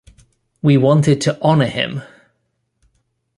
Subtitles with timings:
[0.63, 2.01] We wanted to honor him!